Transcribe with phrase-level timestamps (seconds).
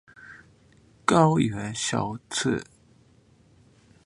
[1.05, 2.63] 高原苕子